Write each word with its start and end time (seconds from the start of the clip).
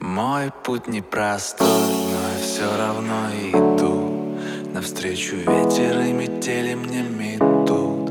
Мой 0.00 0.50
путь 0.64 0.88
непростой, 0.88 1.66
но 1.66 2.20
я 2.32 2.42
все 2.42 2.76
равно 2.76 3.14
иду. 3.52 4.38
Навстречу 4.72 5.36
ветер 5.36 6.00
и 6.00 6.12
метели 6.12 6.74
мне 6.74 7.02
метут. 7.02 8.10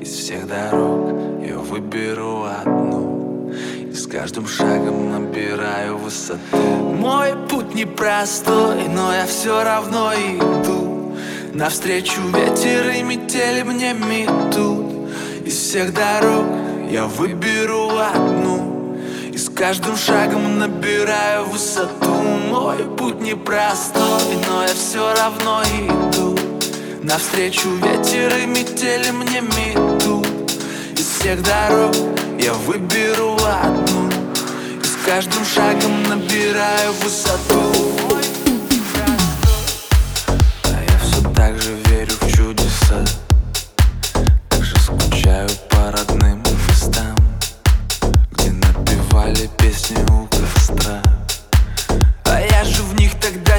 Из 0.00 0.08
всех 0.08 0.46
дорог 0.46 1.42
я 1.42 1.56
выберу 1.56 2.44
одну. 2.44 3.50
И 3.90 3.94
с 3.94 4.06
каждым 4.06 4.46
шагом 4.46 5.10
набираю 5.10 5.98
высоту 5.98 6.56
Мой 6.56 7.34
путь 7.48 7.74
непростой, 7.74 8.88
но 8.88 9.12
я 9.12 9.26
все 9.26 9.64
равно 9.64 10.12
иду. 10.14 11.16
Навстречу 11.54 12.20
ветер 12.28 12.90
и 12.90 13.02
метели 13.02 13.62
мне 13.62 13.94
метут. 13.94 15.10
Из 15.44 15.56
всех 15.56 15.94
дорог 15.94 16.46
я 16.90 17.06
выберу 17.06 17.90
одну 17.98 18.71
и 19.32 19.38
с 19.38 19.48
каждым 19.48 19.96
шагом 19.96 20.58
набираю 20.58 21.46
высоту. 21.46 22.12
Мой 22.50 22.84
путь 22.96 23.20
непростой, 23.20 24.36
но 24.48 24.62
я 24.62 24.74
все 24.74 25.14
равно 25.14 25.62
иду. 25.64 26.36
Навстречу 27.02 27.68
ветер 27.76 28.32
и 28.36 28.46
метели 28.46 29.10
мне 29.10 29.40
метут 29.40 30.52
Из 30.96 31.08
всех 31.18 31.42
дорог 31.42 31.96
я 32.38 32.52
выберу 32.52 33.36
одну. 33.36 34.10
И 34.80 34.84
с 34.84 35.06
каждым 35.06 35.44
шагом 35.44 36.02
набираю 36.04 36.92
высоту 37.02 37.91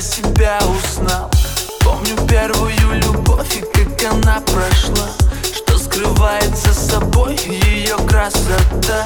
себя 0.04 0.60
узнал. 0.62 1.32
Помню 1.80 2.16
первую 2.28 2.74
любовь 2.94 3.56
и 3.56 3.62
как 3.62 4.12
она 4.12 4.42
прошла. 4.42 5.08
Что 5.56 5.78
скрывает 5.78 6.56
за 6.58 6.74
собой 6.74 7.38
ее 7.38 7.96
красота. 8.10 9.06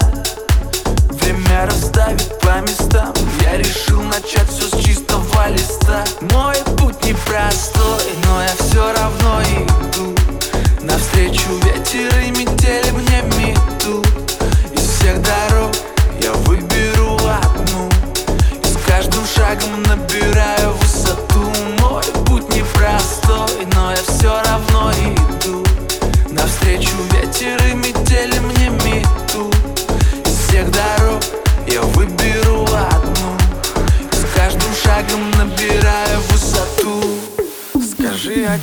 Время 1.11 1.67
расставит 1.67 2.39
по 2.39 2.59
местам. 2.61 3.13
Я 3.41 3.58
решил 3.58 4.02
начать 4.02 4.49
все 4.49 4.67
с 4.67 4.83
чистого 4.83 5.49
листа. 5.49 6.03
Мой 6.33 6.55
путь 6.77 7.03
непростой, 7.03 7.86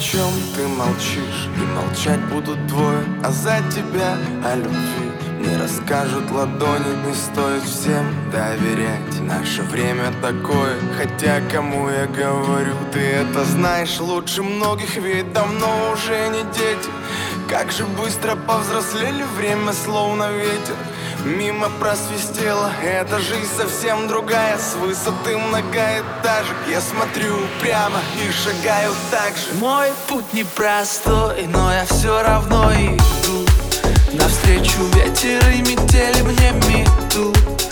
чем 0.04 0.30
ты 0.54 0.68
молчишь? 0.68 1.48
И 1.56 1.64
молчать 1.64 2.20
будут 2.26 2.66
двое, 2.66 3.04
а 3.24 3.30
за 3.30 3.62
тебя 3.74 4.16
о 4.44 4.54
любви. 4.54 5.10
Не 5.40 5.56
расскажут 5.56 6.30
ладони, 6.30 7.06
не 7.06 7.14
стоит 7.14 7.62
всем 7.62 8.04
доверять. 8.30 9.20
Наше 9.20 9.62
время 9.62 10.12
такое, 10.20 10.76
хотя 10.98 11.40
кому 11.52 11.88
я 11.88 12.06
говорю 12.06 12.74
Ты 12.92 13.00
это 13.00 13.44
знаешь 13.44 14.00
лучше 14.00 14.42
многих, 14.42 14.96
ведь 14.96 15.32
давно 15.32 15.92
уже 15.92 16.28
не 16.28 16.42
дети. 16.52 16.90
Как 17.48 17.72
же 17.72 17.84
быстро 17.84 18.36
повзрослели, 18.36 19.24
время 19.36 19.72
словно 19.72 20.30
ветер 20.32 20.76
Мимо 21.24 21.70
просвистела 21.80 22.70
Эта 22.82 23.18
жизнь 23.18 23.50
совсем 23.56 24.06
другая. 24.08 24.58
С 24.58 24.74
высоты 24.74 25.38
многоэтажек 25.38 26.56
Я 26.68 26.80
смотрю 26.80 27.38
прямо 27.62 27.98
и 28.22 28.30
шагаю 28.30 28.92
так 29.10 29.34
же. 29.36 29.58
Мой 29.58 29.88
путь 30.08 30.32
непростой 30.34 31.46
Но 31.46 31.72
я 31.72 31.86
все 31.86 32.22
равно 32.22 32.70
иду. 32.74 33.46
Навстречу 34.12 34.82
ветер 34.94 35.42
и 35.48 35.62
метели 35.62 36.20
мне 36.22 36.52
метут 36.68 37.63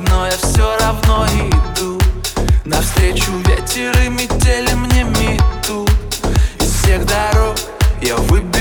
но 0.00 0.26
я 0.26 0.36
все 0.36 0.76
равно 0.78 1.26
иду. 1.26 1.98
Навстречу 2.64 3.32
ветер 3.46 3.98
и 4.04 4.08
метели 4.08 4.74
мне 4.74 5.04
метут 5.04 5.90
Из 6.60 6.70
всех 6.74 7.06
дорог 7.06 7.56
я 8.02 8.14
выберу 8.16 8.57